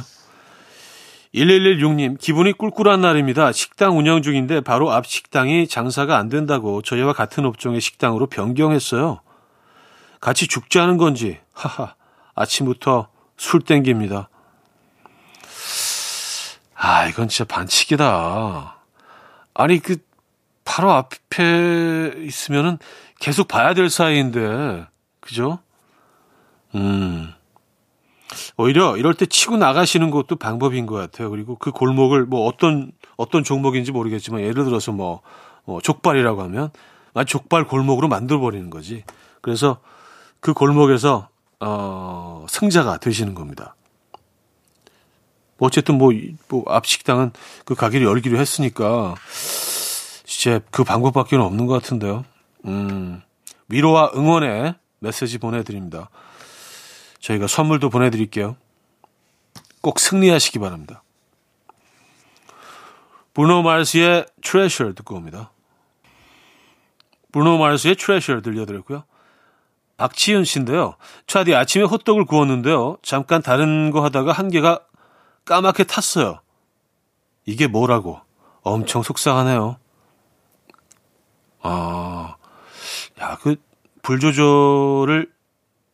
1116님, 1.35 2.19
기분이 2.19 2.55
꿀꿀한 2.55 3.03
날입니다. 3.03 3.53
식당 3.53 3.99
운영 3.99 4.23
중인데 4.23 4.63
바로 4.63 4.91
앞 4.91 5.07
식당이 5.07 5.69
장사가 5.69 6.17
안 6.17 6.29
된다고 6.29 6.81
저희와 6.81 7.13
같은 7.13 7.45
업종의 7.45 7.81
식당으로 7.81 8.27
변경했어요. 8.27 9.21
같이 10.21 10.49
죽자는 10.49 10.97
건지, 10.97 11.39
하하, 11.53 11.95
아침부터 12.41 13.09
술 13.37 13.61
땡깁니다. 13.61 14.29
아, 16.75 17.07
이건 17.07 17.29
진짜 17.29 17.45
반칙이다. 17.45 18.79
아니, 19.55 19.79
그, 19.81 19.97
바로 20.65 20.93
앞에 20.93 22.15
있으면은 22.25 22.79
계속 23.19 23.49
봐야 23.49 23.75
될 23.75 23.91
사이인데, 23.91 24.87
그죠? 25.21 25.59
음. 26.75 27.33
오히려 28.57 28.97
이럴 28.97 29.15
때 29.15 29.27
치고 29.27 29.57
나가시는 29.57 30.11
것도 30.11 30.37
방법인 30.37 30.87
것 30.87 30.95
같아요. 30.95 31.31
그리고 31.31 31.57
그 31.57 31.73
골목을 31.73 32.25
뭐 32.25 32.47
어떤, 32.47 32.93
어떤 33.17 33.43
종목인지 33.43 33.93
모르겠지만 33.93 34.41
예를 34.43 34.65
들어서 34.65 34.93
뭐, 34.93 35.21
뭐 35.65 35.81
족발이라고 35.81 36.41
하면 36.43 36.71
아, 37.13 37.25
족발 37.25 37.65
골목으로 37.65 38.09
만들어버리는 38.09 38.71
거지. 38.71 39.05
그래서 39.41 39.81
그 40.39 40.55
골목에서, 40.55 41.29
어, 41.61 42.47
승자가 42.49 42.99
되시는 42.99 43.35
겁니다. 43.35 43.75
뭐 45.59 45.67
어쨌든 45.67 45.99
뭐, 45.99 46.11
뭐, 46.49 46.65
앞 46.69 46.87
식당은 46.87 47.33
그 47.67 47.75
가게를 47.75 48.07
열기로 48.07 48.39
했으니까, 48.39 49.15
진짜 50.25 50.61
그 50.71 50.85
방법밖에 50.85 51.37
없는 51.37 51.67
것 51.67 51.75
같은데요. 51.75 52.25
음, 52.65 53.21
위로와 53.69 54.13
응원의 54.15 54.75
메시지 55.01 55.39
보내드립니다. 55.39 56.09
저희가 57.21 57.47
선물도 57.47 57.91
보내드릴게요. 57.91 58.57
꼭 59.83 60.01
승리하시기 60.01 60.59
바랍니다. 60.59 61.03
브루노 63.35 63.63
마르스의 63.63 64.27
Treasure 64.43 64.95
듣고 64.95 65.17
옵니다. 65.17 65.51
브루노 67.33 67.59
마르스의 67.59 67.97
Treasure 67.97 68.43
들려드렸고요. 68.43 69.05
박치윤 70.01 70.45
씨인데요. 70.45 70.95
차디 71.27 71.55
아침에 71.55 71.85
호떡을 71.85 72.25
구웠는데요. 72.25 72.97
잠깐 73.03 73.43
다른 73.43 73.91
거 73.91 74.03
하다가 74.03 74.33
한 74.33 74.49
개가 74.49 74.81
까맣게 75.45 75.85
탔어요. 75.85 76.41
이게 77.45 77.67
뭐라고? 77.67 78.19
엄청 78.63 79.03
속상하네요. 79.03 79.77
아, 81.61 82.37
야, 83.21 83.37
그, 83.43 83.57
불 84.01 84.21
조절을, 84.21 85.31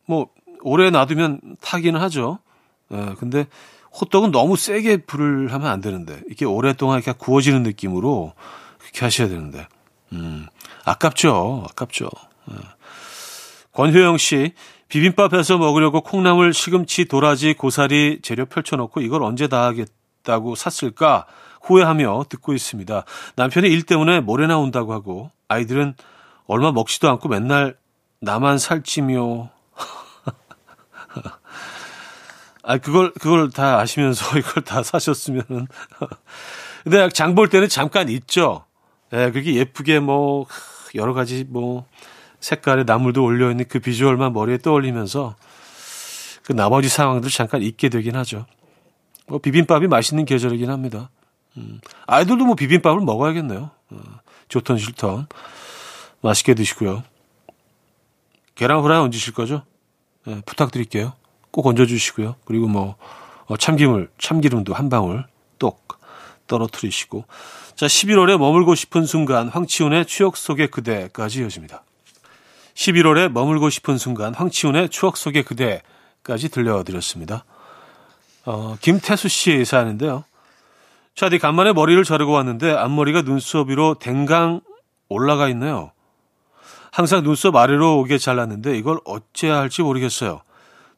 뭐, 0.05 0.29
오래 0.61 0.89
놔두면 0.89 1.57
타기는 1.59 1.99
하죠. 1.99 2.39
예, 2.93 3.13
근데 3.19 3.45
호떡은 3.99 4.31
너무 4.31 4.55
세게 4.55 5.03
불을 5.05 5.51
하면 5.51 5.67
안 5.67 5.81
되는데, 5.81 6.21
이게 6.31 6.45
오랫동안 6.45 6.99
이렇게 6.99 7.11
구워지는 7.11 7.63
느낌으로 7.63 8.31
그렇게 8.77 9.03
하셔야 9.03 9.27
되는데, 9.27 9.67
음, 10.13 10.47
아깝죠. 10.85 11.65
아깝죠. 11.69 12.09
예. 12.51 12.76
권효영 13.77 14.17
씨, 14.17 14.53
비빔밥 14.89 15.35
해서 15.35 15.59
먹으려고 15.59 16.01
콩나물, 16.01 16.51
시금치, 16.51 17.05
도라지, 17.05 17.53
고사리 17.53 18.21
재료 18.23 18.47
펼쳐놓고 18.47 19.01
이걸 19.01 19.21
언제 19.21 19.47
다 19.47 19.65
하겠다고 19.65 20.55
샀을까 20.55 21.27
후회하며 21.61 22.25
듣고 22.27 22.55
있습니다. 22.55 23.03
남편이 23.35 23.69
일 23.69 23.83
때문에 23.83 24.21
모레 24.21 24.47
나온다고 24.47 24.93
하고 24.93 25.29
아이들은 25.47 25.93
얼마 26.47 26.71
먹지도 26.71 27.07
않고 27.07 27.29
맨날 27.29 27.77
나만 28.19 28.57
살찌며 28.57 29.51
아 32.63 32.77
그걸 32.79 33.13
그걸 33.13 33.51
다 33.51 33.79
아시면서 33.79 34.25
이걸 34.39 34.63
다 34.63 34.81
사셨으면은 34.81 35.67
근데 36.83 37.09
장 37.09 37.35
볼 37.35 37.49
때는 37.49 37.69
잠깐 37.69 38.09
있죠. 38.09 38.65
예, 39.13 39.17
네, 39.17 39.31
그렇게 39.31 39.53
예쁘게 39.53 39.99
뭐 39.99 40.47
여러 40.95 41.13
가지 41.13 41.45
뭐 41.47 41.85
색깔의 42.39 42.85
나물도 42.85 43.23
올려 43.23 43.49
있는 43.51 43.65
그 43.67 43.79
비주얼만 43.79 44.33
머리에 44.33 44.57
떠올리면서 44.57 45.35
그 46.43 46.53
나머지 46.53 46.89
상황들 46.89 47.29
잠깐 47.29 47.61
잊게 47.61 47.89
되긴 47.89 48.15
하죠. 48.15 48.45
뭐 49.27 49.39
비빔밥이 49.39 49.87
맛있는 49.87 50.25
계절이긴 50.25 50.69
합니다. 50.69 51.09
음, 51.57 51.81
아이들도 52.05 52.45
뭐 52.45 52.55
비빔밥을 52.55 53.01
먹어야겠네요. 53.01 53.69
어, 53.89 53.99
좋던 54.47 54.77
싫던 54.77 55.27
맛있게 56.21 56.53
드시고요. 56.53 57.03
계란 58.55 58.79
후라이 58.79 58.99
얹으실 58.99 59.33
거죠? 59.33 59.63
네, 60.25 60.41
부탁드릴게요. 60.45 61.13
꼭 61.51 61.67
얹어주시고요. 61.67 62.35
그리고 62.45 62.67
뭐 62.67 62.95
어, 63.45 63.57
참기물, 63.57 64.09
참기름도 64.17 64.73
한 64.73 64.89
방울 64.89 65.25
똑 65.59 65.87
떨어뜨리시고 66.47 67.25
자 67.75 67.85
11월에 67.85 68.37
머물고 68.37 68.75
싶은 68.75 69.05
순간 69.05 69.49
황치훈의 69.49 70.05
추억 70.05 70.37
속의 70.37 70.69
그대까지 70.69 71.41
이어집니다. 71.41 71.83
11월에 72.77 73.29
머물고 73.29 73.69
싶은 73.71 73.97
순간 73.97 74.35
황치훈의 74.35 74.89
추억 74.89 75.17
속의 75.17 75.41
그대까지 75.43 76.49
들려드렸습니다. 76.49 77.43
어, 78.45 78.77
김태수 78.79 79.27
씨의 79.27 79.65
사연인데요. 79.65 80.23
차디 81.15 81.39
간만에 81.39 81.73
머리를 81.73 82.01
자르고 82.03 82.33
왔는데 82.33 82.71
앞머리가 82.71 83.23
눈썹 83.23 83.69
위로 83.69 83.95
댕강 83.95 84.61
올라가 85.09 85.49
있네요. 85.49 85.91
항상 86.91 87.23
눈썹 87.23 87.55
아래로 87.55 87.97
오게 87.99 88.19
잘랐는데 88.19 88.77
이걸 88.77 88.99
어째야 89.05 89.57
할지 89.57 89.81
모르겠어요. 89.81 90.41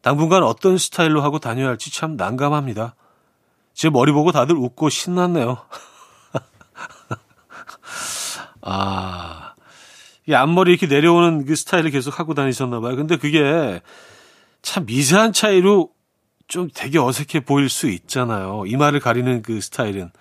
당분간 0.02 0.44
어떤 0.44 0.78
스타일로 0.78 1.22
하고 1.22 1.40
다녀야 1.40 1.70
할지 1.70 1.94
참 1.94 2.18
난감합니다. 2.18 2.96
제 3.74 3.90
머리 3.90 4.12
보고 4.12 4.34
다들 4.34 4.58
웃고 4.58 4.90
신났네요. 4.90 5.60
아, 8.62 9.49
이 10.30 10.34
앞머리 10.36 10.74
이렇게 10.74 10.86
내려오는 10.86 11.44
그 11.46 11.56
스타일을 11.56 11.90
계속 11.90 12.20
하고 12.20 12.36
다니셨나 12.36 12.82
봐요. 12.82 12.96
근데 12.96 13.18
그게 13.18 13.82
참 14.62 14.86
미세한 14.86 15.34
차이로 15.34 15.90
좀 16.48 16.70
되게 16.72 17.00
어색해 17.00 17.46
보일 17.46 17.68
수 17.68 17.90
있잖아요. 17.90 18.64
이마를 18.68 19.00
가리는 19.00 19.42
그 19.42 19.60
스타일은. 19.60 20.12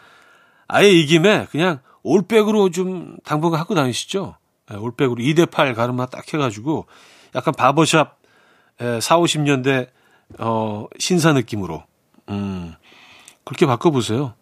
아예 0.66 0.90
이 0.90 1.04
김에 1.04 1.46
그냥 1.50 1.80
올백으로 2.02 2.70
좀 2.70 3.18
당분간 3.22 3.60
하고 3.60 3.74
다니시죠. 3.74 4.36
네, 4.70 4.76
올백으로 4.76 5.22
2대8 5.22 5.74
가르마 5.74 6.06
딱 6.06 6.32
해가지고 6.32 6.86
약간 7.34 7.52
바버샵 7.52 8.18
4, 8.78 8.98
50년대 8.98 9.88
어, 10.38 10.86
신사 10.98 11.34
느낌으로. 11.34 11.82
음, 12.30 12.74
그렇게 13.44 13.66
바꿔보세요. 13.66 14.32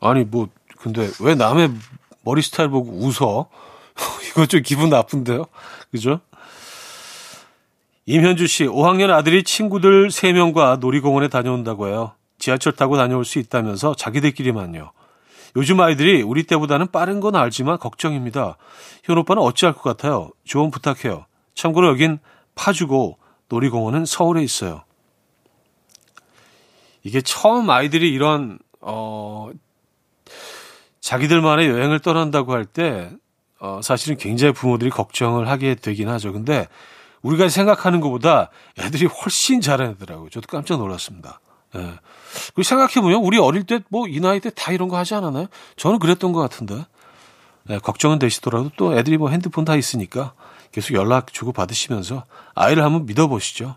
아니, 0.00 0.24
뭐, 0.24 0.48
근데 0.78 1.10
왜 1.20 1.34
남의 1.34 1.72
머리 2.22 2.40
스타일 2.40 2.70
보고 2.70 2.90
웃어? 2.90 3.48
이거 4.32 4.46
좀 4.46 4.62
기분 4.62 4.88
나쁜데요? 4.88 5.44
그죠? 5.90 6.20
임현주 8.06 8.46
씨, 8.46 8.64
5학년 8.64 9.10
아들이 9.10 9.44
친구들 9.44 10.08
3명과 10.08 10.80
놀이공원에 10.80 11.28
다녀온다고 11.28 11.86
해요. 11.86 12.12
지하철 12.38 12.72
타고 12.72 12.96
다녀올 12.96 13.24
수 13.24 13.38
있다면서 13.38 13.94
자기들끼리만요. 13.94 14.90
요즘 15.56 15.80
아이들이 15.80 16.22
우리 16.22 16.44
때보다는 16.44 16.90
빠른 16.90 17.20
건 17.20 17.36
알지만 17.36 17.78
걱정입니다. 17.78 18.56
현 19.04 19.18
오빠는 19.18 19.42
어찌할 19.42 19.74
것 19.74 19.82
같아요? 19.82 20.30
조언 20.44 20.70
부탁해요. 20.70 21.26
참고로 21.54 21.88
여긴 21.88 22.18
파주고 22.54 23.18
놀이공원은 23.48 24.06
서울에 24.06 24.42
있어요. 24.42 24.82
이게 27.04 27.20
처음 27.20 27.68
아이들이 27.68 28.10
이런, 28.12 28.58
어, 28.80 29.50
자기들만의 31.00 31.68
여행을 31.68 32.00
떠난다고 32.00 32.52
할 32.52 32.64
때, 32.64 33.10
어, 33.64 33.80
사실은 33.80 34.16
굉장히 34.16 34.52
부모들이 34.52 34.90
걱정을 34.90 35.48
하게 35.48 35.76
되긴 35.76 36.08
하죠. 36.08 36.32
근데 36.32 36.66
우리가 37.22 37.48
생각하는 37.48 38.00
것보다 38.00 38.50
애들이 38.76 39.06
훨씬 39.06 39.60
잘하더라고요. 39.60 40.30
저도 40.30 40.48
깜짝 40.48 40.78
놀랐습니다. 40.78 41.40
예. 41.76 41.92
그리고 42.48 42.64
생각해보면 42.64 43.20
우리 43.22 43.38
어릴 43.38 43.62
때 43.62 43.78
뭐 43.88 44.08
이 44.08 44.18
나이 44.18 44.40
때 44.40 44.50
다 44.50 44.72
이런 44.72 44.88
거 44.88 44.96
하지 44.98 45.14
않았나요? 45.14 45.46
저는 45.76 46.00
그랬던 46.00 46.32
것 46.32 46.40
같은데. 46.40 46.84
예, 47.70 47.78
걱정은 47.78 48.18
되시더라도 48.18 48.72
또 48.76 48.98
애들이 48.98 49.16
뭐 49.16 49.30
핸드폰 49.30 49.64
다 49.64 49.76
있으니까 49.76 50.34
계속 50.72 50.94
연락 50.94 51.32
주고 51.32 51.52
받으시면서 51.52 52.24
아이를 52.56 52.82
한번 52.82 53.06
믿어보시죠. 53.06 53.76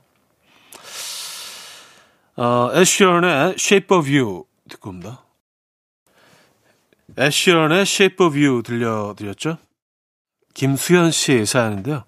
어, 2.37 2.69
애쉬런의 2.73 3.55
Shape 3.59 3.95
of 3.95 4.09
You 4.09 4.45
듣고 4.67 4.89
옵니다. 4.89 5.21
애쉬런의 7.19 7.81
Shape 7.81 8.25
of 8.25 8.35
You 8.35 8.63
들려드렸죠? 8.63 9.57
김수현 10.55 11.11
씨의 11.11 11.45
사연인데요. 11.45 12.03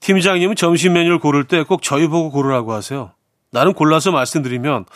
팀장님은 0.00 0.56
점심 0.56 0.94
메뉴를 0.94 1.20
고를 1.20 1.44
때 1.44 1.62
꼭 1.62 1.82
저희 1.82 2.08
보고 2.08 2.32
고르라고 2.32 2.72
하세요. 2.72 3.12
나는 3.52 3.74
골라서 3.74 4.10
말씀드리면, 4.10 4.86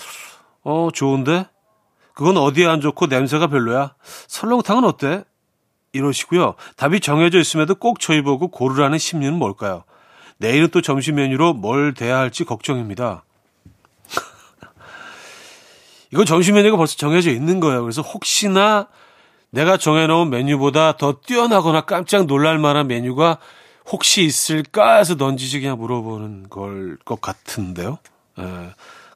어, 0.64 0.88
좋은데? 0.92 1.46
그건 2.14 2.36
어디에 2.36 2.66
안 2.66 2.80
좋고 2.80 3.06
냄새가 3.06 3.48
별로야? 3.48 3.94
설렁탕은 4.28 4.84
어때? 4.84 5.24
이러시고요. 5.92 6.54
답이 6.76 7.00
정해져 7.00 7.38
있음에도 7.38 7.74
꼭 7.74 8.00
저희 8.00 8.22
보고 8.22 8.48
고르라는 8.48 8.98
심리는 8.98 9.34
뭘까요? 9.34 9.84
내일은 10.38 10.68
또 10.68 10.80
점심 10.80 11.16
메뉴로 11.16 11.54
뭘 11.54 11.94
대야 11.94 12.18
할지 12.18 12.44
걱정입니다. 12.44 13.24
이거 16.12 16.24
점심 16.24 16.54
메뉴가 16.54 16.76
벌써 16.76 16.96
정해져 16.96 17.30
있는 17.30 17.60
거예요. 17.60 17.82
그래서 17.82 18.02
혹시나 18.02 18.88
내가 19.54 19.76
정해놓은 19.76 20.30
메뉴보다 20.30 20.96
더 20.96 21.20
뛰어나거나 21.20 21.82
깜짝 21.82 22.26
놀랄 22.26 22.58
만한 22.58 22.88
메뉴가 22.88 23.38
혹시 23.86 24.24
있을까 24.24 24.96
해서 24.96 25.16
던지시 25.16 25.60
그냥 25.60 25.78
물어보는 25.78 26.48
걸 26.50 26.98
것 27.04 27.20
같은데요. 27.20 27.98
예. 28.38 28.42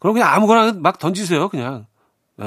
그럼 0.00 0.14
그냥 0.14 0.32
아무거나 0.32 0.72
막 0.76 0.98
던지세요, 0.98 1.48
그냥. 1.48 1.86
예. 2.40 2.44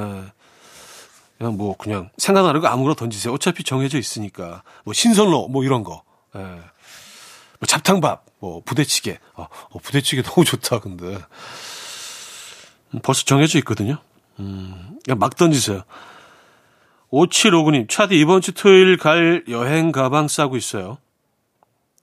그냥 1.38 1.58
뭐 1.58 1.76
그냥 1.78 2.10
생각나는 2.18 2.62
거 2.62 2.68
아무거나 2.68 2.96
던지세요. 2.96 3.34
어차피 3.34 3.64
정해져 3.64 3.98
있으니까. 3.98 4.64
뭐 4.86 4.94
신선로 4.94 5.50
뭐 5.50 5.64
이런 5.66 5.84
거. 5.84 6.04
예. 6.36 6.40
뭐 6.40 7.68
잡탕밥, 7.68 8.26
뭐 8.40 8.62
부대찌개. 8.64 9.20
어, 9.36 9.48
어, 9.70 9.80
부대찌개 9.80 10.22
너무 10.24 10.46
좋다, 10.46 10.80
근데. 10.80 11.18
음, 12.94 13.00
벌써 13.04 13.24
정해져 13.26 13.58
있거든요. 13.60 13.98
음, 14.40 14.98
그냥 15.04 15.20
막 15.20 15.36
던지세요. 15.36 15.84
5759님, 17.12 17.90
차디 17.90 18.18
이번 18.18 18.42
주 18.42 18.54
토요일 18.54 18.98
갈 18.98 19.44
여행 19.50 19.92
가방 19.92 20.28
싸고 20.28 20.56
있어요. 20.56 20.98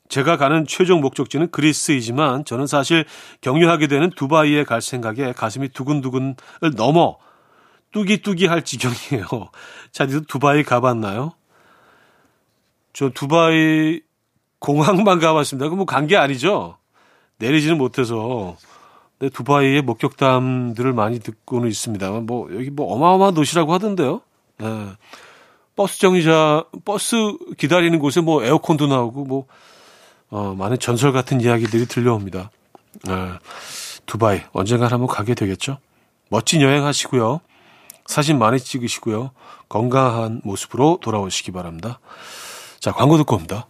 제가 0.09 0.37
가는 0.37 0.67
최종 0.67 1.01
목적지는 1.01 1.51
그리스이지만 1.51 2.45
저는 2.45 2.67
사실 2.67 3.05
경유하게 3.41 3.89
되는 3.89 4.11
두바이에 4.11 4.65
갈 4.65 4.81
생각에 4.81 5.33
가슴이 5.33 5.69
두근두근을 5.69 6.35
넘어 6.77 7.17
뚜기뚜기 7.93 8.47
할 8.47 8.65
지경이에요. 8.65 9.27
차디도 9.93 10.23
두바이 10.29 10.63
가봤나요? 10.63 11.33
저 12.93 13.11
두바이 13.11 14.01
공항만 14.59 15.21
가봤습니다. 15.21 15.67
그럼 15.67 15.79
뭐간 15.79 16.07
게 16.07 16.17
아니죠? 16.17 16.77
내리지는 17.39 17.79
못해서. 17.79 18.57
근데 19.19 19.33
두바이의 19.33 19.83
목격담들을 19.83 20.93
많이 20.93 21.21
듣고는 21.21 21.69
있습니다만 21.69 22.27
뭐 22.27 22.49
여기 22.55 22.71
뭐 22.71 22.93
어마어마한 22.95 23.35
도시라고 23.35 23.73
하던데요. 23.73 24.23
네. 24.59 24.89
버스 25.77 25.99
정류자 26.01 26.65
버스 26.85 27.17
기다리는 27.57 27.99
곳에 27.99 28.21
뭐 28.21 28.45
에어컨도 28.45 28.87
나오고 28.89 29.25
뭐 29.25 29.47
어, 30.31 30.55
많은 30.57 30.79
전설 30.79 31.13
같은 31.13 31.41
이야기들이 31.41 31.87
들려옵니다. 31.87 32.51
네. 33.05 33.13
두바이 34.07 34.43
언젠가 34.53 34.89
한번 34.89 35.07
가게 35.07 35.35
되겠죠. 35.35 35.79
멋진 36.31 36.61
여행 36.63 36.85
하시고요. 36.85 37.41
사진 38.07 38.39
많이 38.39 38.59
찍으시고요. 38.59 39.31
건강한 39.69 40.41
모습으로 40.45 40.99
돌아오시기 41.01 41.53
바랍니다. 41.53 42.01
자, 42.81 42.91
광고 42.93 43.17
듣고 43.19 43.37
옵니다. 43.37 43.67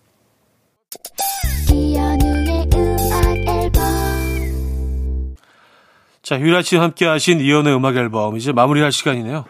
자, 6.23 6.39
휴일 6.39 6.55
아침 6.55 6.81
함께 6.81 7.07
하신 7.07 7.41
이연의 7.41 7.75
음악 7.75 7.97
앨범 7.97 8.37
이제 8.37 8.53
마무리할 8.53 8.93
시간이네요. 8.93 9.45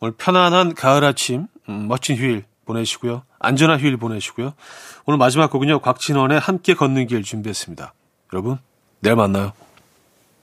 오늘 0.00 0.12
편안한 0.16 0.74
가을 0.74 1.04
아침, 1.04 1.46
음, 1.68 1.88
멋진 1.88 2.16
휴일 2.16 2.44
보내시고요. 2.64 3.22
안전한 3.38 3.80
휴일 3.80 3.96
보내시고요. 3.96 4.52
오늘 5.06 5.18
마지막 5.18 5.50
곡은요. 5.50 5.80
곽진원의 5.80 6.40
함께 6.40 6.74
걷는 6.74 7.06
길 7.06 7.22
준비했습니다. 7.22 7.94
여러분, 8.32 8.58
내일 9.00 9.16
만나요. 9.16 9.52